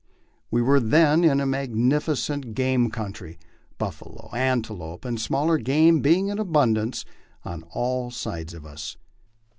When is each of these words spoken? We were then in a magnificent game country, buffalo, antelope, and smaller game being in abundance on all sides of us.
We 0.49 0.63
were 0.63 0.79
then 0.79 1.23
in 1.23 1.39
a 1.39 1.45
magnificent 1.45 2.55
game 2.55 2.89
country, 2.89 3.37
buffalo, 3.77 4.31
antelope, 4.33 5.05
and 5.05 5.21
smaller 5.21 5.59
game 5.59 5.99
being 5.99 6.29
in 6.29 6.39
abundance 6.39 7.05
on 7.45 7.61
all 7.69 8.09
sides 8.09 8.55
of 8.55 8.65
us. 8.65 8.97